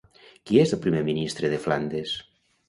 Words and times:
Qui 0.49 0.55
és 0.61 0.73
el 0.77 0.81
primer 0.85 1.03
ministre 1.09 1.53
de 1.53 1.61
Flandes? 1.67 2.17